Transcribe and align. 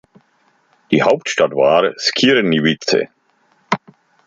Die 0.89 1.03
Hauptstadt 1.03 1.51
war 1.51 1.93
Skierniewice. 1.95 3.07